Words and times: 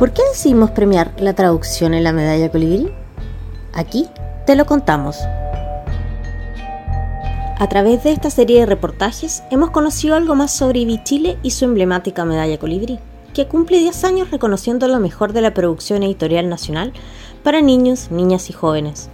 ¿Por 0.00 0.14
qué 0.14 0.22
decidimos 0.30 0.70
premiar 0.70 1.12
la 1.18 1.34
traducción 1.34 1.92
en 1.92 2.04
la 2.04 2.14
medalla 2.14 2.50
Colibrí? 2.50 2.90
Aquí 3.74 4.08
te 4.46 4.56
lo 4.56 4.64
contamos. 4.64 5.18
A 7.58 7.68
través 7.68 8.02
de 8.02 8.12
esta 8.12 8.30
serie 8.30 8.60
de 8.60 8.64
reportajes 8.64 9.42
hemos 9.50 9.68
conocido 9.72 10.14
algo 10.14 10.34
más 10.34 10.52
sobre 10.52 10.80
IBI 10.80 11.04
Chile 11.04 11.38
y 11.42 11.50
su 11.50 11.66
emblemática 11.66 12.24
medalla 12.24 12.58
Colibrí, 12.58 12.98
que 13.34 13.46
cumple 13.46 13.78
10 13.78 14.04
años 14.04 14.30
reconociendo 14.30 14.88
lo 14.88 15.00
mejor 15.00 15.34
de 15.34 15.42
la 15.42 15.52
producción 15.52 16.02
editorial 16.02 16.48
nacional 16.48 16.94
para 17.42 17.60
niños, 17.60 18.10
niñas 18.10 18.48
y 18.48 18.54
jóvenes. 18.54 19.10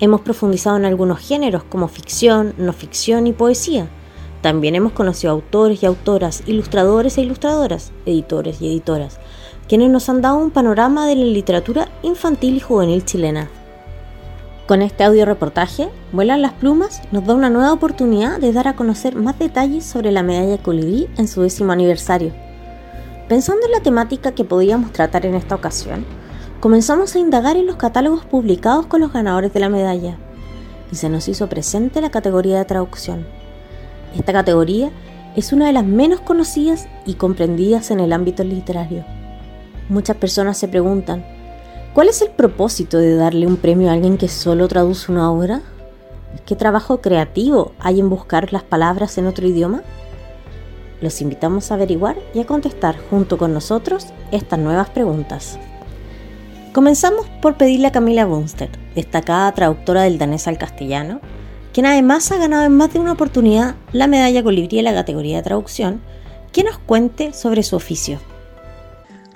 Hemos 0.00 0.22
profundizado 0.22 0.76
en 0.76 0.86
algunos 0.86 1.20
géneros 1.20 1.62
como 1.62 1.86
ficción, 1.86 2.52
no 2.58 2.72
ficción 2.72 3.28
y 3.28 3.32
poesía. 3.32 3.86
También 4.42 4.74
hemos 4.74 4.90
conocido 4.90 5.32
autores 5.32 5.84
y 5.84 5.86
autoras, 5.86 6.42
ilustradores 6.46 7.16
e 7.16 7.20
ilustradoras, 7.20 7.92
editores 8.06 8.60
y 8.60 8.66
editoras, 8.66 9.20
quienes 9.70 9.88
nos 9.88 10.08
han 10.08 10.20
dado 10.20 10.36
un 10.38 10.50
panorama 10.50 11.06
de 11.06 11.14
la 11.14 11.26
literatura 11.26 11.86
infantil 12.02 12.56
y 12.56 12.58
juvenil 12.58 13.04
chilena. 13.04 13.48
Con 14.66 14.82
este 14.82 15.04
audio 15.04 15.24
reportaje, 15.24 15.88
Vuelan 16.10 16.42
las 16.42 16.54
Plumas 16.54 17.00
nos 17.12 17.24
da 17.24 17.34
una 17.34 17.50
nueva 17.50 17.72
oportunidad 17.72 18.40
de 18.40 18.52
dar 18.52 18.66
a 18.66 18.74
conocer 18.74 19.14
más 19.14 19.38
detalles 19.38 19.84
sobre 19.84 20.10
la 20.10 20.24
medalla 20.24 20.60
Colibrí 20.60 21.08
en 21.18 21.28
su 21.28 21.42
décimo 21.42 21.70
aniversario. 21.70 22.32
Pensando 23.28 23.64
en 23.64 23.70
la 23.70 23.80
temática 23.80 24.32
que 24.32 24.42
podíamos 24.42 24.90
tratar 24.90 25.24
en 25.24 25.36
esta 25.36 25.54
ocasión, 25.54 26.04
comenzamos 26.58 27.14
a 27.14 27.20
indagar 27.20 27.56
en 27.56 27.66
los 27.66 27.76
catálogos 27.76 28.24
publicados 28.24 28.86
con 28.86 29.00
los 29.00 29.12
ganadores 29.12 29.52
de 29.52 29.60
la 29.60 29.68
medalla 29.68 30.18
y 30.90 30.96
se 30.96 31.08
nos 31.08 31.28
hizo 31.28 31.48
presente 31.48 32.00
la 32.00 32.10
categoría 32.10 32.58
de 32.58 32.64
traducción. 32.64 33.24
Esta 34.16 34.32
categoría 34.32 34.90
es 35.36 35.52
una 35.52 35.68
de 35.68 35.74
las 35.74 35.84
menos 35.84 36.18
conocidas 36.18 36.88
y 37.06 37.14
comprendidas 37.14 37.92
en 37.92 38.00
el 38.00 38.12
ámbito 38.12 38.42
literario. 38.42 39.04
Muchas 39.90 40.16
personas 40.16 40.56
se 40.56 40.68
preguntan, 40.68 41.24
¿Cuál 41.94 42.08
es 42.08 42.22
el 42.22 42.30
propósito 42.30 42.98
de 42.98 43.16
darle 43.16 43.48
un 43.48 43.56
premio 43.56 43.90
a 43.90 43.94
alguien 43.94 44.16
que 44.16 44.28
solo 44.28 44.68
traduce 44.68 45.10
una 45.10 45.32
obra? 45.32 45.60
¿Qué 46.46 46.54
trabajo 46.54 47.00
creativo 47.00 47.72
hay 47.80 47.98
en 47.98 48.08
buscar 48.08 48.52
las 48.52 48.62
palabras 48.62 49.18
en 49.18 49.26
otro 49.26 49.44
idioma? 49.48 49.82
Los 51.00 51.20
invitamos 51.20 51.70
a 51.70 51.74
averiguar 51.74 52.16
y 52.32 52.38
a 52.38 52.46
contestar 52.46 52.96
junto 53.10 53.38
con 53.38 53.52
nosotros 53.52 54.06
estas 54.30 54.60
nuevas 54.60 54.88
preguntas. 54.90 55.58
Comenzamos 56.72 57.26
por 57.42 57.56
pedirle 57.56 57.88
a 57.88 57.92
Camila 57.92 58.24
Bunster, 58.24 58.70
destacada 58.94 59.50
traductora 59.50 60.02
del 60.02 60.18
danés 60.18 60.46
al 60.46 60.58
castellano, 60.58 61.20
quien 61.72 61.86
además 61.86 62.30
ha 62.30 62.38
ganado 62.38 62.62
en 62.62 62.76
más 62.76 62.92
de 62.92 63.00
una 63.00 63.12
oportunidad 63.12 63.74
la 63.92 64.06
medalla 64.06 64.44
Colibrí 64.44 64.78
en 64.78 64.84
la 64.84 64.94
categoría 64.94 65.38
de 65.38 65.42
traducción, 65.42 66.00
que 66.52 66.62
nos 66.62 66.78
cuente 66.78 67.32
sobre 67.32 67.64
su 67.64 67.74
oficio 67.74 68.20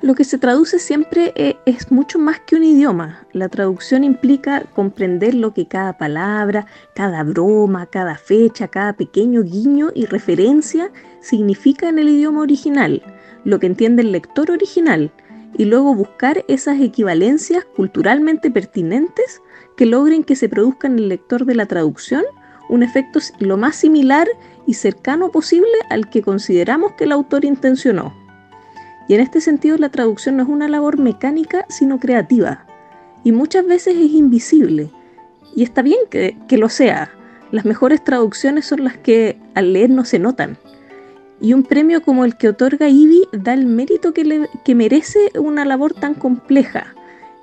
lo 0.05 0.15
que 0.15 0.25
se 0.25 0.37
traduce 0.37 0.79
siempre 0.79 1.33
eh, 1.35 1.57
es 1.65 1.91
mucho 1.91 2.19
más 2.19 2.39
que 2.39 2.57
un 2.57 2.63
idioma. 2.63 3.27
La 3.33 3.49
traducción 3.49 4.05
implica 4.05 4.65
comprender 4.75 5.35
lo 5.35 5.55
que 5.55 5.67
cada 5.67 5.97
palabra, 5.97 6.67
cada 6.95 7.23
broma, 7.23 7.87
cada 7.87 8.19
fecha, 8.19 8.69
cada 8.69 8.93
pequeño 8.93 9.43
guiño 9.43 9.93
y 9.95 10.05
referencia 10.05 10.93
significa 11.23 11.89
en 11.89 11.99
el 11.99 12.11
idioma 12.11 12.43
original, 12.43 13.03
lo 13.45 13.59
que 13.59 13.67
entiende 13.67 14.03
el 14.03 14.13
lector 14.13 14.51
original, 14.51 15.11
y 15.57 15.65
luego 15.65 15.95
buscar 15.95 16.45
esas 16.49 16.83
equivalencias 16.83 17.65
culturalmente 17.65 18.51
pertinentes 18.51 19.41
que 19.75 19.87
logren 19.87 20.23
que 20.23 20.37
se 20.37 20.51
produzca 20.51 20.87
en 20.87 20.99
el 20.99 21.09
lector 21.09 21.47
de 21.47 21.55
la 21.55 21.65
traducción 21.65 22.25
un 22.69 22.83
efecto 22.83 23.21
lo 23.39 23.57
más 23.57 23.77
similar 23.77 24.29
y 24.67 24.75
cercano 24.75 25.31
posible 25.31 25.73
al 25.89 26.11
que 26.11 26.21
consideramos 26.21 26.93
que 26.93 27.05
el 27.05 27.13
autor 27.13 27.47
intencionó. 27.47 28.24
Y 29.09 29.15
en 29.15 29.21
este 29.21 29.41
sentido 29.41 29.77
la 29.79 29.91
traducción 29.91 30.37
no 30.37 30.43
es 30.43 30.49
una 30.49 30.69
labor 30.69 30.99
mecánica, 30.99 31.67
sino 31.69 31.99
creativa. 31.99 32.67
Y 33.23 33.33
muchas 33.33 33.67
veces 33.67 33.97
es 33.97 34.13
invisible. 34.13 34.91
Y 35.55 35.63
está 35.63 35.83
bien 35.83 35.99
que, 36.11 36.37
lo 36.57 36.69
sea. 36.69 37.11
Las 37.51 37.65
mejores 37.65 38.03
traducciones 38.03 38.67
son 38.67 38.85
las 38.85 38.97
que 38.97 39.39
al 39.55 39.73
leer 39.73 39.91
no 39.91 40.05
se 40.05 40.19
notan. 40.19 40.59
Y 41.41 41.53
un 41.53 41.63
premio 41.63 42.03
como 42.03 42.25
el 42.25 42.37
que 42.37 42.49
otorga 42.49 42.89
IBI 42.89 43.29
da 43.33 43.55
el 43.55 43.67
mérito 43.67 44.13
que, 44.15 44.49
que 44.65 44.75
merece 44.75 45.31
una 45.39 45.65
labor 45.65 45.93
tan 45.93 46.15
compleja. 46.15 46.95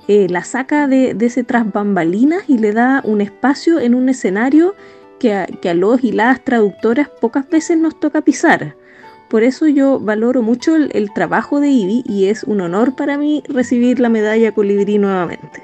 Eh, 0.07 0.27
la 0.29 0.43
saca 0.43 0.87
de, 0.87 1.15
ese 1.19 1.43
tras 1.43 1.71
bambalinas 1.71 2.43
y 2.47 2.57
le 2.57 2.73
da 2.73 3.01
un 3.05 3.21
espacio 3.21 3.79
en 3.79 3.93
un 3.93 4.09
escenario 4.09 4.75
que 5.19 5.33
a, 5.33 5.45
que 5.45 5.69
a 5.69 5.73
los 5.73 6.03
y 6.03 6.11
las 6.11 6.43
traductoras 6.43 7.09
pocas 7.21 7.47
veces 7.49 7.77
nos 7.77 7.99
toca 7.99 8.21
pisar. 8.21 8.75
Por 9.31 9.43
eso 9.43 9.65
yo 9.65 9.97
valoro 9.97 10.41
mucho 10.41 10.75
el, 10.75 11.13
trabajo 11.13 11.61
de 11.61 11.69
Ivy 11.69 12.03
y 12.05 12.25
es 12.25 12.43
un 12.43 12.59
honor 12.59 12.97
para 12.97 13.17
mí 13.17 13.43
recibir 13.47 14.01
la 14.01 14.09
medalla 14.09 14.51
Colibrí 14.51 14.97
nuevamente. 14.97 15.63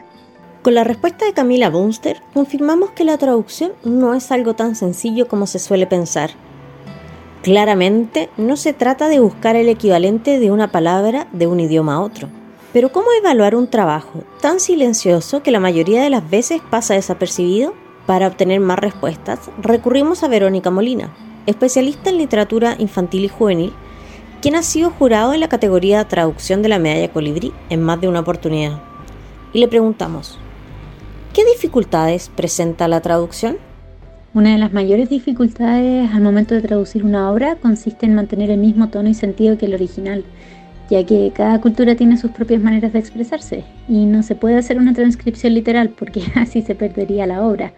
Con 0.61 0.73
la 0.73 0.85
respuesta 0.85 1.25
de 1.25 1.33
Camila 1.33 1.69
Bunster, 1.69 2.21
confirmamos 2.33 2.91
que 2.91 3.03
la 3.03 3.17
traducción 3.17 3.73
no 3.83 4.13
es 4.13 4.31
algo 4.31 4.53
tan 4.53 4.77
sencillo 4.77 5.27
como 5.27 5.47
se 5.47 5.59
suele 5.59 5.85
pensar. 5.85 6.29
Claramente, 7.43 8.29
no 8.37 8.55
se 8.55 8.71
trata 8.71 9.09
de 9.09 9.19
buscar 9.19 9.57
el 9.57 9.67
equivalente 9.67 10.39
de 10.39 10.49
una 10.49 10.71
palabra 10.71 11.27
de 11.33 11.47
un 11.47 11.59
idioma 11.59 11.95
a 11.95 11.99
otro. 11.99 12.29
Pero 12.71 12.93
¿cómo 12.93 13.07
evaluar 13.19 13.53
un 13.53 13.69
trabajo 13.69 14.23
tan 14.39 14.61
silencioso 14.61 15.43
que 15.43 15.51
la 15.51 15.59
mayoría 15.59 16.01
de 16.01 16.09
las 16.09 16.29
veces 16.29 16.61
pasa 16.69 16.93
desapercibido? 16.93 17.73
Para 18.05 18.27
obtener 18.27 18.61
más 18.61 18.79
respuestas, 18.79 19.51
recurrimos 19.61 20.23
a 20.23 20.29
Verónica 20.29 20.71
Molina, 20.71 21.13
especialista 21.47 22.11
en 22.11 22.17
literatura 22.17 22.75
infantil 22.77 23.25
y 23.25 23.29
juvenil, 23.29 23.73
quien 24.41 24.55
ha 24.55 24.61
sido 24.61 24.91
jurado 24.91 25.33
en 25.33 25.39
la 25.39 25.49
categoría 25.49 26.07
traducción 26.07 26.61
de 26.61 26.69
la 26.69 26.77
medalla 26.77 27.11
Colibrí 27.11 27.51
en 27.69 27.81
más 27.81 27.99
de 27.99 28.07
una 28.07 28.19
oportunidad. 28.19 28.79
Y 29.53 29.59
le 29.59 29.67
preguntamos, 29.67 30.37
¿qué 31.33 31.43
dificultades 31.45 32.29
presenta 32.35 32.87
la 32.87 33.01
traducción? 33.01 33.57
Una 34.33 34.51
de 34.51 34.59
las 34.59 34.73
mayores 34.73 35.09
dificultades 35.09 36.13
al 36.13 36.21
momento 36.21 36.53
de 36.53 36.61
traducir 36.61 37.03
una 37.03 37.31
obra 37.31 37.55
consiste 37.55 38.05
en 38.05 38.13
mantener 38.13 38.51
el 38.51 38.59
mismo 38.59 38.89
tono 38.89 39.09
y 39.09 39.15
sentido 39.15 39.57
que 39.57 39.65
el 39.65 39.73
original, 39.73 40.23
ya 40.91 41.03
que 41.05 41.31
cada 41.33 41.59
cultura 41.59 41.95
tiene 41.95 42.17
sus 42.17 42.31
propias 42.31 42.61
maneras 42.61 42.93
de 42.93 42.99
expresarse 42.99 43.63
y 43.87 44.05
no 44.05 44.21
se 44.21 44.35
puede 44.35 44.57
hacer 44.57 44.77
una 44.77 44.93
transcripción 44.93 45.53
literal 45.53 45.89
porque 45.89 46.21
así 46.35 46.61
se 46.61 46.75
perdería 46.75 47.25
la 47.25 47.41
obra. 47.41 47.73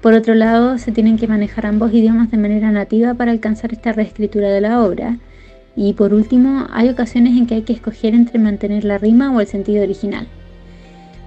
Por 0.00 0.14
otro 0.14 0.34
lado, 0.34 0.78
se 0.78 0.92
tienen 0.92 1.18
que 1.18 1.28
manejar 1.28 1.66
ambos 1.66 1.92
idiomas 1.92 2.30
de 2.30 2.38
manera 2.38 2.70
nativa 2.70 3.12
para 3.12 3.32
alcanzar 3.32 3.72
esta 3.72 3.92
reescritura 3.92 4.48
de 4.48 4.62
la 4.62 4.82
obra. 4.82 5.18
Y 5.76 5.92
por 5.92 6.14
último, 6.14 6.66
hay 6.72 6.88
ocasiones 6.88 7.36
en 7.36 7.46
que 7.46 7.56
hay 7.56 7.62
que 7.62 7.74
escoger 7.74 8.14
entre 8.14 8.38
mantener 8.38 8.84
la 8.84 8.96
rima 8.96 9.30
o 9.30 9.40
el 9.40 9.46
sentido 9.46 9.82
original. 9.82 10.26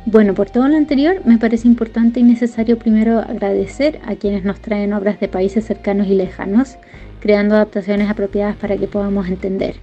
Bueno, 0.05 0.33
por 0.33 0.49
todo 0.49 0.67
lo 0.67 0.75
anterior, 0.75 1.21
me 1.23 1.37
parece 1.37 1.67
importante 1.67 2.19
y 2.19 2.23
necesario 2.23 2.79
primero 2.79 3.19
agradecer 3.19 3.99
a 4.05 4.15
quienes 4.15 4.43
nos 4.43 4.59
traen 4.59 4.91
obras 4.91 5.19
de 5.19 5.27
países 5.27 5.65
cercanos 5.65 6.07
y 6.07 6.15
lejanos, 6.15 6.75
creando 7.21 7.55
adaptaciones 7.55 8.09
apropiadas 8.09 8.55
para 8.57 8.75
que 8.75 8.87
podamos 8.87 9.27
entender. 9.27 9.75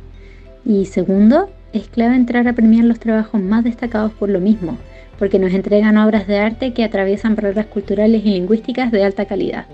Y 0.65 0.87
segundo, 0.87 1.49
es 1.73 1.89
clave 1.89 2.17
entrar 2.17 2.49
a 2.49 2.53
premiar 2.53 2.85
los 2.85 2.99
trabajos 2.99 3.41
más 3.41 3.65
destacados 3.65 4.13
por 4.13 4.29
lo 4.29 4.41
mismo, 4.41 4.77
porque 5.21 5.39
nos 5.39 5.53
entregan 5.53 5.99
obras 5.99 6.27
de 6.27 6.39
arte 6.39 6.73
que 6.73 6.83
atraviesan 6.83 7.37
barreras 7.37 7.67
culturales 7.67 8.23
y 8.25 8.31
lingüísticas 8.31 8.91
de 8.91 9.05
alta 9.05 9.27
calidad. 9.27 9.67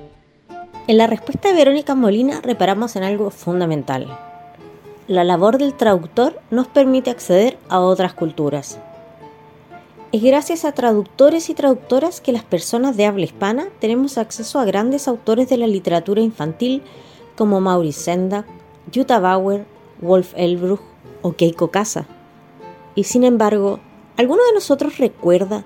En 0.88 0.98
la 0.98 1.06
respuesta 1.06 1.48
de 1.48 1.54
Verónica 1.54 1.94
Molina 1.94 2.40
reparamos 2.42 2.96
en 2.96 3.04
algo 3.04 3.30
fundamental. 3.30 4.08
La 5.06 5.22
labor 5.22 5.58
del 5.58 5.72
traductor 5.74 6.40
nos 6.50 6.66
permite 6.66 7.10
acceder 7.10 7.58
a 7.68 7.78
otras 7.78 8.12
culturas. 8.12 8.80
Es 10.10 10.20
gracias 10.20 10.64
a 10.64 10.72
traductores 10.72 11.48
y 11.48 11.54
traductoras 11.54 12.20
que 12.20 12.32
las 12.32 12.42
personas 12.42 12.96
de 12.96 13.06
habla 13.06 13.24
hispana 13.24 13.68
tenemos 13.78 14.18
acceso 14.18 14.58
a 14.58 14.64
grandes 14.64 15.06
autores 15.06 15.48
de 15.48 15.58
la 15.58 15.68
literatura 15.68 16.22
infantil 16.22 16.82
como 17.36 17.60
Maurice 17.60 18.00
Sendak, 18.00 18.46
Jutta 18.92 19.20
Bauer, 19.20 19.64
Wolf 20.00 20.32
Elbruch 20.36 20.80
o 21.22 21.34
Keiko 21.34 21.70
Casa. 21.70 22.06
Y 22.96 23.04
sin 23.04 23.22
embargo, 23.22 23.78
¿Alguno 24.16 24.42
de 24.46 24.54
nosotros 24.54 24.96
recuerda 24.96 25.64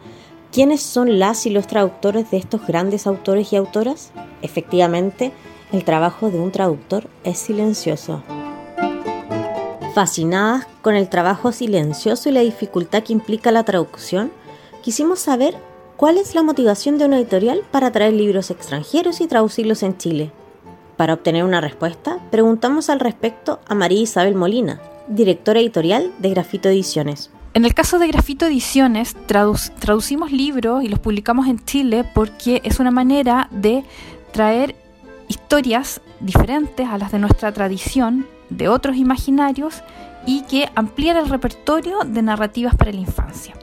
quiénes 0.52 0.82
son 0.82 1.20
las 1.20 1.46
y 1.46 1.50
los 1.50 1.68
traductores 1.68 2.32
de 2.32 2.38
estos 2.38 2.66
grandes 2.66 3.06
autores 3.06 3.52
y 3.52 3.56
autoras? 3.56 4.10
Efectivamente, 4.42 5.32
el 5.70 5.84
trabajo 5.84 6.30
de 6.30 6.40
un 6.40 6.50
traductor 6.50 7.06
es 7.22 7.38
silencioso. 7.38 8.24
Fascinadas 9.94 10.66
con 10.82 10.96
el 10.96 11.08
trabajo 11.08 11.52
silencioso 11.52 12.28
y 12.28 12.32
la 12.32 12.40
dificultad 12.40 13.04
que 13.04 13.12
implica 13.12 13.52
la 13.52 13.64
traducción, 13.64 14.32
quisimos 14.82 15.20
saber 15.20 15.54
cuál 15.96 16.18
es 16.18 16.34
la 16.34 16.42
motivación 16.42 16.98
de 16.98 17.04
una 17.04 17.18
editorial 17.18 17.62
para 17.70 17.92
traer 17.92 18.14
libros 18.14 18.50
extranjeros 18.50 19.20
y 19.20 19.28
traducirlos 19.28 19.84
en 19.84 19.96
Chile. 19.96 20.32
Para 20.96 21.14
obtener 21.14 21.44
una 21.44 21.60
respuesta, 21.60 22.18
preguntamos 22.32 22.90
al 22.90 22.98
respecto 22.98 23.60
a 23.68 23.76
María 23.76 24.00
Isabel 24.00 24.34
Molina, 24.34 24.80
directora 25.06 25.60
editorial 25.60 26.12
de 26.18 26.30
Grafito 26.30 26.68
Ediciones. 26.68 27.30
En 27.52 27.64
el 27.64 27.74
caso 27.74 27.98
de 27.98 28.06
Grafito 28.06 28.46
Ediciones, 28.46 29.16
traducimos 29.26 30.30
libros 30.30 30.84
y 30.84 30.88
los 30.88 31.00
publicamos 31.00 31.48
en 31.48 31.58
Chile 31.64 32.04
porque 32.14 32.60
es 32.64 32.78
una 32.78 32.92
manera 32.92 33.48
de 33.50 33.82
traer 34.32 34.76
historias 35.26 36.00
diferentes 36.20 36.88
a 36.88 36.96
las 36.96 37.10
de 37.10 37.18
nuestra 37.18 37.52
tradición 37.52 38.24
de 38.50 38.68
otros 38.68 38.96
imaginarios 38.96 39.82
y 40.26 40.42
que 40.42 40.68
ampliara 40.76 41.18
el 41.18 41.28
repertorio 41.28 42.00
de 42.06 42.22
narrativas 42.22 42.76
para 42.76 42.92
la 42.92 43.00
infancia. 43.00 43.54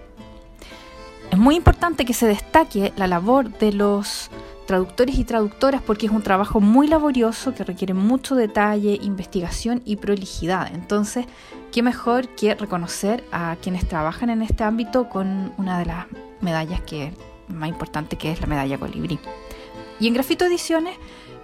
Es 1.32 1.38
muy 1.38 1.56
importante 1.56 2.04
que 2.04 2.14
se 2.14 2.28
destaque 2.28 2.92
la 2.98 3.08
labor 3.08 3.58
de 3.58 3.72
los 3.72 4.30
traductores 4.66 5.18
y 5.18 5.24
traductoras 5.24 5.82
porque 5.82 6.08
es 6.08 6.12
un 6.12 6.24
trabajo 6.24 6.60
muy 6.60 6.88
laborioso 6.88 7.56
que 7.56 7.64
requiere 7.64 7.94
mucho 7.94 8.36
detalle, 8.36 9.00
investigación 9.02 9.82
y 9.86 9.96
prolijidad. 9.96 10.74
Entonces, 10.74 11.26
qué 11.72 11.84
mejor 11.84 12.30
que 12.30 12.56
reconocer 12.56 13.24
a 13.32 13.58
quienes 13.62 13.88
trabajan 13.88 14.30
en 14.30 14.42
este 14.42 14.64
ámbito 14.64 15.10
con 15.10 15.54
una 15.58 15.80
de 15.80 15.86
las 15.86 16.06
medallas 16.42 16.82
que 16.82 17.14
más 17.48 17.70
importante 17.70 18.18
que 18.18 18.32
es 18.32 18.42
la 18.42 18.48
medalla 18.48 18.78
colibrí. 18.78 19.20
Y 20.00 20.08
en 20.08 20.14
Grafito 20.14 20.46
Ediciones 20.46 20.98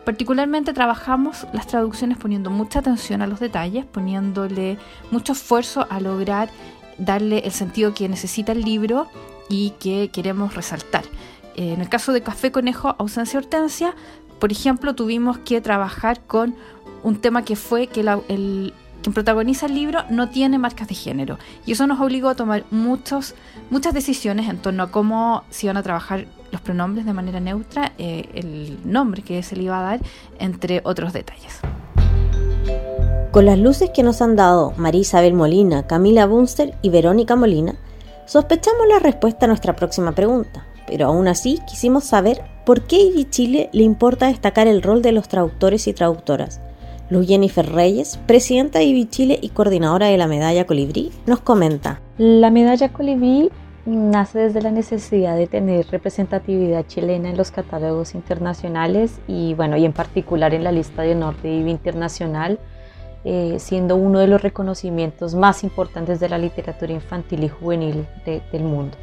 particularmente 0.05 0.73
trabajamos 0.73 1.47
las 1.53 1.67
traducciones 1.67 2.17
poniendo 2.17 2.49
mucha 2.49 2.79
atención 2.79 3.21
a 3.21 3.27
los 3.27 3.39
detalles, 3.39 3.85
poniéndole 3.85 4.77
mucho 5.11 5.33
esfuerzo 5.33 5.87
a 5.89 5.99
lograr 5.99 6.49
darle 6.97 7.39
el 7.39 7.51
sentido 7.51 7.93
que 7.93 8.09
necesita 8.09 8.51
el 8.51 8.61
libro 8.61 9.07
y 9.49 9.71
que 9.79 10.09
queremos 10.11 10.55
resaltar. 10.55 11.03
En 11.55 11.81
el 11.81 11.89
caso 11.89 12.13
de 12.13 12.21
Café 12.21 12.51
Conejo, 12.51 12.95
Ausencia 12.97 13.39
Hortensia, 13.39 13.95
por 14.39 14.51
ejemplo, 14.51 14.95
tuvimos 14.95 15.37
que 15.37 15.61
trabajar 15.61 16.25
con 16.25 16.55
un 17.03 17.17
tema 17.17 17.43
que 17.43 17.55
fue 17.55 17.87
que 17.87 18.01
el, 18.01 18.73
quien 19.03 19.13
protagoniza 19.13 19.67
el 19.67 19.75
libro 19.75 19.99
no 20.09 20.29
tiene 20.29 20.57
marcas 20.57 20.87
de 20.87 20.95
género. 20.95 21.37
Y 21.65 21.73
eso 21.73 21.85
nos 21.85 21.99
obligó 22.01 22.29
a 22.29 22.35
tomar 22.35 22.63
muchos, 22.71 23.35
muchas 23.69 23.93
decisiones 23.93 24.49
en 24.49 24.57
torno 24.57 24.83
a 24.83 24.91
cómo 24.91 25.43
se 25.51 25.67
iban 25.67 25.77
a 25.77 25.83
trabajar 25.83 26.25
los 26.51 26.61
pronombres 26.61 27.05
de 27.05 27.13
manera 27.13 27.39
neutra, 27.39 27.91
eh, 27.97 28.29
el 28.33 28.79
nombre 28.85 29.21
que 29.21 29.43
se 29.43 29.55
le 29.55 29.63
iba 29.63 29.79
a 29.79 29.83
dar, 29.83 29.99
entre 30.39 30.81
otros 30.83 31.13
detalles. 31.13 31.59
Con 33.31 33.45
las 33.45 33.59
luces 33.59 33.91
que 33.93 34.03
nos 34.03 34.21
han 34.21 34.35
dado 34.35 34.73
María 34.77 35.01
Isabel 35.01 35.33
Molina, 35.33 35.85
Camila 35.85 36.25
Bunster 36.25 36.75
y 36.81 36.89
Verónica 36.89 37.35
Molina, 37.35 37.75
sospechamos 38.25 38.87
la 38.87 38.99
respuesta 38.99 39.45
a 39.45 39.47
nuestra 39.47 39.75
próxima 39.75 40.13
pregunta 40.13 40.65
pero 40.85 41.07
aún 41.07 41.27
así 41.27 41.59
quisimos 41.67 42.03
saber 42.03 42.41
por 42.65 42.81
qué 42.81 43.11
a 43.17 43.29
Chile 43.29 43.69
le 43.73 43.83
importa 43.83 44.27
destacar 44.27 44.67
el 44.67 44.81
rol 44.81 45.01
de 45.01 45.11
los 45.11 45.27
traductores 45.27 45.87
y 45.87 45.93
traductoras. 45.93 46.61
Luz 47.13 47.27
Jennifer 47.27 47.71
Reyes, 47.71 48.19
presidenta 48.25 48.79
de 48.79 48.85
Ivy 48.85 49.05
Chile 49.05 49.37
y 49.39 49.49
coordinadora 49.49 50.07
de 50.07 50.17
la 50.17 50.25
Medalla 50.25 50.65
Colibrí, 50.65 51.11
nos 51.27 51.41
comenta. 51.41 52.01
La 52.17 52.49
Medalla 52.49 52.91
Colibrí 52.91 53.51
nace 53.85 54.39
desde 54.39 54.63
la 54.63 54.71
necesidad 54.71 55.37
de 55.37 55.45
tener 55.45 55.85
representatividad 55.91 56.87
chilena 56.87 57.29
en 57.29 57.37
los 57.37 57.51
catálogos 57.51 58.15
internacionales 58.15 59.19
y 59.27 59.53
bueno, 59.53 59.77
y 59.77 59.85
en 59.85 59.93
particular 59.93 60.55
en 60.55 60.63
la 60.63 60.71
lista 60.71 61.03
de 61.03 61.11
honor 61.11 61.39
de 61.43 61.53
IBI 61.53 61.69
Internacional, 61.69 62.57
eh, 63.25 63.57
siendo 63.59 63.95
uno 63.95 64.17
de 64.17 64.25
los 64.25 64.41
reconocimientos 64.41 65.35
más 65.35 65.63
importantes 65.63 66.19
de 66.19 66.29
la 66.29 66.39
literatura 66.39 66.93
infantil 66.93 67.43
y 67.43 67.49
juvenil 67.49 68.07
del 68.25 68.63
mundo. 68.63 68.97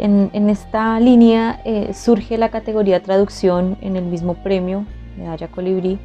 En, 0.00 0.50
esta 0.50 0.98
línea 0.98 1.62
eh, 1.64 1.94
surge 1.94 2.38
la 2.38 2.48
categoría 2.48 3.00
traducción 3.04 3.78
en 3.82 3.94
el 3.94 4.04
mismo 4.04 4.42
premio, 4.42 4.84
Medalla 5.16 5.46
Colibrí, 5.46 6.00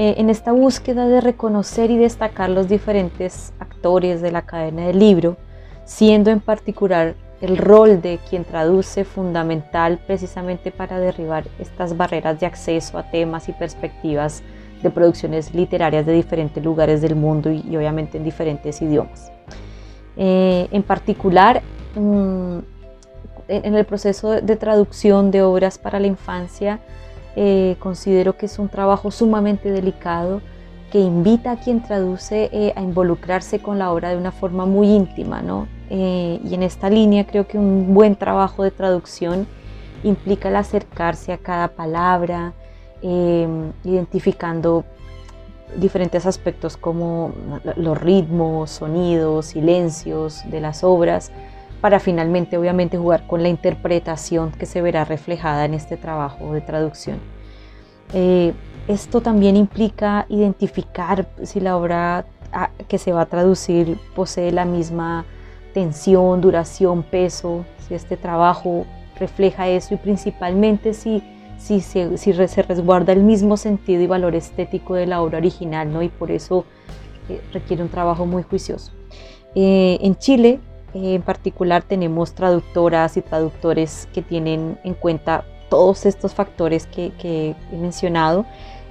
eh, 0.00 0.14
en 0.18 0.30
esta 0.30 0.52
búsqueda 0.52 1.08
de 1.08 1.20
reconocer 1.20 1.90
y 1.90 1.98
destacar 1.98 2.50
los 2.50 2.68
diferentes 2.68 3.52
actores 3.58 4.22
de 4.22 4.30
la 4.30 4.42
cadena 4.42 4.86
del 4.86 5.00
libro, 5.00 5.36
siendo 5.84 6.30
en 6.30 6.38
particular 6.38 7.16
el 7.40 7.56
rol 7.56 8.00
de 8.00 8.20
quien 8.30 8.44
traduce 8.44 9.04
fundamental 9.04 9.98
precisamente 10.06 10.70
para 10.70 11.00
derribar 11.00 11.48
estas 11.58 11.96
barreras 11.96 12.38
de 12.38 12.46
acceso 12.46 12.96
a 12.96 13.10
temas 13.10 13.48
y 13.48 13.52
perspectivas 13.52 14.44
de 14.84 14.90
producciones 14.90 15.52
literarias 15.52 16.06
de 16.06 16.12
diferentes 16.12 16.62
lugares 16.62 17.00
del 17.00 17.16
mundo 17.16 17.50
y, 17.50 17.76
obviamente 17.76 18.18
en 18.18 18.22
diferentes 18.22 18.80
idiomas. 18.80 19.32
Eh, 20.16 20.68
en 20.70 20.84
particular, 20.84 21.60
mm, 21.96 22.58
en 23.48 23.74
el 23.74 23.84
proceso 23.84 24.30
de 24.30 24.54
traducción 24.54 25.32
de 25.32 25.42
obras 25.42 25.76
para 25.76 25.98
la 25.98 26.06
infancia, 26.06 26.78
eh, 27.36 27.76
considero 27.78 28.36
que 28.36 28.46
es 28.46 28.58
un 28.58 28.68
trabajo 28.68 29.10
sumamente 29.10 29.70
delicado 29.70 30.40
que 30.90 31.00
invita 31.00 31.52
a 31.52 31.56
quien 31.56 31.82
traduce 31.82 32.48
eh, 32.52 32.72
a 32.74 32.80
involucrarse 32.80 33.60
con 33.60 33.78
la 33.78 33.92
obra 33.92 34.10
de 34.10 34.16
una 34.16 34.32
forma 34.32 34.66
muy 34.66 34.88
íntima. 34.88 35.42
¿no? 35.42 35.68
Eh, 35.90 36.40
y 36.42 36.54
en 36.54 36.62
esta 36.62 36.88
línea 36.90 37.26
creo 37.26 37.46
que 37.46 37.58
un 37.58 37.94
buen 37.94 38.16
trabajo 38.16 38.62
de 38.64 38.70
traducción 38.70 39.46
implica 40.02 40.48
el 40.48 40.56
acercarse 40.56 41.32
a 41.32 41.38
cada 41.38 41.68
palabra, 41.68 42.52
identificando 43.00 44.84
diferentes 45.76 46.26
aspectos 46.26 46.76
como 46.76 47.32
los 47.76 48.00
ritmos, 48.00 48.70
sonidos, 48.70 49.46
silencios 49.46 50.42
de 50.50 50.60
las 50.60 50.82
obras, 50.82 51.30
para 51.80 52.00
finalmente 52.00 52.58
obviamente 52.58 52.98
jugar 52.98 53.26
con 53.26 53.42
la 53.42 53.48
interpretación 53.48 54.52
que 54.52 54.66
se 54.66 54.82
verá 54.82 55.04
reflejada 55.04 55.64
en 55.64 55.74
este 55.74 55.96
trabajo 55.96 56.52
de 56.52 56.60
traducción. 56.60 57.18
Eh, 58.12 58.52
esto 58.88 59.20
también 59.20 59.56
implica 59.56 60.26
identificar 60.28 61.28
si 61.42 61.60
la 61.60 61.76
obra 61.76 62.24
ah, 62.52 62.70
que 62.88 62.98
se 62.98 63.12
va 63.12 63.22
a 63.22 63.26
traducir 63.26 63.98
posee 64.14 64.50
la 64.50 64.64
misma 64.64 65.26
tensión, 65.74 66.40
duración, 66.40 67.02
peso, 67.02 67.64
si 67.86 67.94
este 67.94 68.16
trabajo 68.16 68.86
refleja 69.18 69.68
eso 69.68 69.94
y 69.94 69.98
principalmente 69.98 70.94
si, 70.94 71.22
si, 71.58 71.80
se, 71.80 72.16
si 72.16 72.32
se 72.32 72.62
resguarda 72.62 73.12
el 73.12 73.22
mismo 73.22 73.56
sentido 73.56 74.02
y 74.02 74.06
valor 74.06 74.34
estético 74.34 74.94
de 74.94 75.06
la 75.06 75.20
obra 75.20 75.38
original, 75.38 75.92
¿no? 75.92 76.02
y 76.02 76.08
por 76.08 76.30
eso 76.30 76.64
eh, 77.28 77.40
requiere 77.52 77.82
un 77.82 77.88
trabajo 77.90 78.26
muy 78.26 78.42
juicioso. 78.42 78.92
Eh, 79.54 79.98
en 80.00 80.16
Chile 80.16 80.60
en 81.04 81.22
particular 81.22 81.82
tenemos 81.82 82.34
traductoras 82.34 83.16
y 83.16 83.22
traductores 83.22 84.08
que 84.12 84.22
tienen 84.22 84.78
en 84.84 84.94
cuenta 84.94 85.44
todos 85.68 86.06
estos 86.06 86.34
factores 86.34 86.86
que, 86.86 87.12
he 87.22 87.76
mencionado 87.76 88.46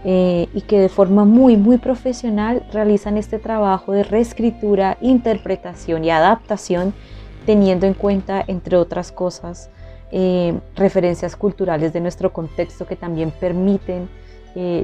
eh, 0.05 0.47
y 0.53 0.61
que 0.61 0.79
de 0.79 0.89
forma 0.89 1.25
muy, 1.25 1.57
muy 1.57 1.77
profesional 1.77 2.63
realizan 2.71 3.17
este 3.17 3.39
trabajo 3.39 3.91
de 3.91 4.03
reescritura, 4.03 4.97
interpretación 5.01 6.05
y 6.05 6.11
adaptación, 6.11 6.93
teniendo 7.45 7.87
en 7.87 7.93
cuenta, 7.93 8.43
entre 8.47 8.77
otras 8.77 9.11
cosas, 9.11 9.69
eh, 10.11 10.57
referencias 10.75 11.35
culturales 11.35 11.93
de 11.93 11.99
nuestro 11.99 12.31
contexto 12.31 12.85
que 12.85 12.95
también 12.95 13.31
permiten 13.31 14.09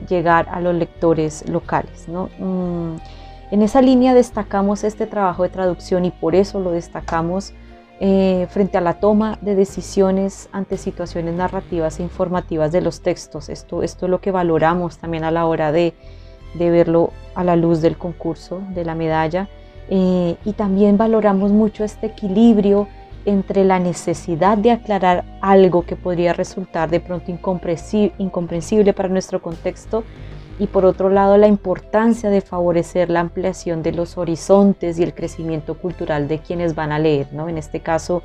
llegar 0.07 0.49
a 0.51 0.61
los 0.61 0.75
lectores 0.75 1.49
locales. 1.49 2.07
¿no? 2.07 2.29
Mm, 2.37 2.97
en 3.53 3.61
esa 3.61 3.83
línea 3.83 4.15
destacamos 4.15 4.83
este 4.83 5.05
trabajo 5.05 5.43
de 5.43 5.49
traducción 5.49 6.05
y 6.05 6.09
por 6.09 6.33
eso 6.33 6.59
lo 6.59 6.71
destacamos 6.71 7.53
eh, 7.99 8.47
frente 8.49 8.79
a 8.79 8.81
la 8.81 8.95
toma 8.95 9.37
de 9.41 9.53
decisiones 9.53 10.49
ante 10.51 10.75
situaciones 10.75 11.35
narrativas 11.35 11.99
e 11.99 12.03
informativas 12.03 12.71
de 12.71 12.81
los 12.81 13.01
textos. 13.01 13.49
Esto, 13.49 13.83
es 13.83 14.01
lo 14.01 14.21
que 14.21 14.31
valoramos 14.31 14.97
también 14.97 15.23
a 15.23 15.29
la 15.29 15.45
hora 15.45 15.71
de, 15.71 15.93
verlo 16.55 17.11
a 17.35 17.43
la 17.43 17.55
luz 17.55 17.79
del 17.79 17.95
concurso, 17.95 18.59
de 18.73 18.85
la 18.85 18.95
medalla. 18.95 19.47
Eh, 19.87 20.35
y 20.43 20.53
también 20.53 20.97
valoramos 20.97 21.51
mucho 21.51 21.83
este 21.83 22.07
equilibrio 22.07 22.87
entre 23.23 23.65
la 23.65 23.77
necesidad 23.77 24.57
de 24.57 24.71
aclarar 24.71 25.25
algo 25.41 25.85
que 25.85 25.95
podría 25.95 26.33
resultar 26.33 26.89
de 26.89 26.99
pronto 26.99 27.29
incomprensible 27.29 28.93
para 28.93 29.09
nuestro 29.09 29.43
contexto 29.43 30.03
y 30.59 30.67
por 30.67 30.85
otro 30.85 31.09
lado 31.09 31.37
la 31.37 31.47
importancia 31.47 32.29
de 32.29 32.41
favorecer 32.41 33.09
la 33.09 33.21
ampliación 33.21 33.83
de 33.83 33.91
los 33.91 34.17
horizontes 34.17 34.99
y 34.99 35.03
el 35.03 35.13
crecimiento 35.13 35.75
cultural 35.75 36.27
de 36.27 36.39
quienes 36.39 36.75
van 36.75 36.91
a 36.91 36.99
leer. 36.99 37.27
¿no? 37.31 37.49
En 37.49 37.57
este 37.57 37.79
caso 37.79 38.23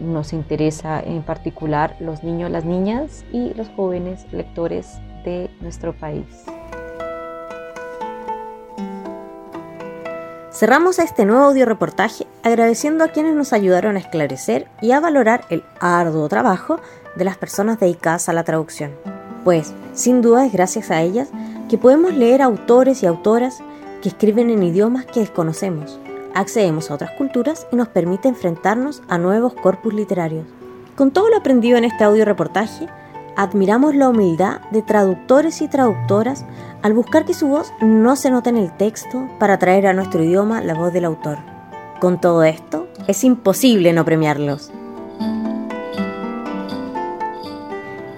nos 0.00 0.32
interesa 0.32 1.00
en 1.00 1.22
particular 1.22 1.96
los 2.00 2.22
niños, 2.22 2.50
las 2.50 2.64
niñas 2.64 3.24
y 3.32 3.54
los 3.54 3.68
jóvenes 3.70 4.26
lectores 4.32 4.98
de 5.24 5.50
nuestro 5.60 5.94
país. 5.94 6.26
Cerramos 10.52 10.98
este 10.98 11.26
nuevo 11.26 11.44
audio 11.44 11.66
reportaje 11.66 12.26
agradeciendo 12.42 13.04
a 13.04 13.08
quienes 13.08 13.34
nos 13.34 13.52
ayudaron 13.52 13.96
a 13.96 13.98
esclarecer 13.98 14.68
y 14.80 14.92
a 14.92 15.00
valorar 15.00 15.44
el 15.50 15.62
arduo 15.80 16.30
trabajo 16.30 16.80
de 17.14 17.24
las 17.24 17.36
personas 17.36 17.78
dedicadas 17.78 18.30
a 18.30 18.32
la 18.32 18.42
traducción. 18.42 18.92
Pues, 19.46 19.72
sin 19.92 20.22
duda 20.22 20.44
es 20.44 20.52
gracias 20.52 20.90
a 20.90 21.02
ellas 21.02 21.28
que 21.68 21.78
podemos 21.78 22.12
leer 22.12 22.42
autores 22.42 23.04
y 23.04 23.06
autoras 23.06 23.62
que 24.02 24.08
escriben 24.08 24.50
en 24.50 24.64
idiomas 24.64 25.06
que 25.06 25.20
desconocemos, 25.20 26.00
accedemos 26.34 26.90
a 26.90 26.94
otras 26.94 27.12
culturas 27.12 27.68
y 27.70 27.76
nos 27.76 27.86
permite 27.86 28.26
enfrentarnos 28.26 29.04
a 29.06 29.18
nuevos 29.18 29.54
corpus 29.54 29.94
literarios. 29.94 30.48
Con 30.96 31.12
todo 31.12 31.30
lo 31.30 31.36
aprendido 31.36 31.78
en 31.78 31.84
este 31.84 32.02
audio 32.02 32.24
reportaje, 32.24 32.88
admiramos 33.36 33.94
la 33.94 34.08
humildad 34.08 34.62
de 34.72 34.82
traductores 34.82 35.62
y 35.62 35.68
traductoras 35.68 36.44
al 36.82 36.94
buscar 36.94 37.24
que 37.24 37.32
su 37.32 37.46
voz 37.46 37.72
no 37.80 38.16
se 38.16 38.32
note 38.32 38.50
en 38.50 38.56
el 38.56 38.76
texto 38.76 39.28
para 39.38 39.60
traer 39.60 39.86
a 39.86 39.92
nuestro 39.92 40.24
idioma 40.24 40.60
la 40.60 40.74
voz 40.74 40.92
del 40.92 41.04
autor. 41.04 41.38
Con 42.00 42.20
todo 42.20 42.42
esto, 42.42 42.88
es 43.06 43.22
imposible 43.22 43.92
no 43.92 44.04
premiarlos. 44.04 44.72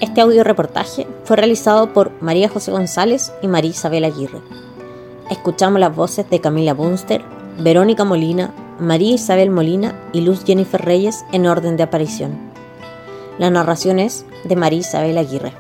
Este 0.08 0.22
audio 0.22 0.42
reportaje 0.42 1.06
fue 1.24 1.36
realizado 1.36 1.92
por 1.92 2.10
María 2.22 2.48
José 2.48 2.70
González 2.70 3.30
y 3.42 3.46
María 3.46 3.72
Isabel 3.72 4.06
Aguirre. 4.06 4.40
escuchamos 5.30 5.78
las 5.78 5.94
voces 5.94 6.28
de 6.30 6.40
Camila 6.40 6.72
Bunster, 6.72 7.22
Verónica 7.58 8.04
Molina, 8.04 8.54
María 8.80 9.12
Isabel 9.12 9.50
Molina 9.50 9.94
y 10.14 10.22
Luz 10.22 10.44
Jennifer 10.46 10.82
Reyes 10.82 11.26
en 11.30 11.46
orden 11.46 11.76
de 11.76 11.82
aparición. 11.82 12.38
La 13.38 13.50
narración 13.50 13.98
es 13.98 14.24
de 14.44 14.56
María 14.56 14.78
Isabel 14.78 15.18
Aguirre. 15.18 15.52